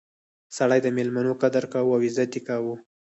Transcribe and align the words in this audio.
سړی 0.57 0.79
د 0.83 0.87
میلمنو 0.97 1.33
قدر 1.41 1.63
کاوه 1.73 1.91
او 1.95 2.03
عزت 2.05 2.31
یې 2.35 2.41
کاوه. 2.47 2.75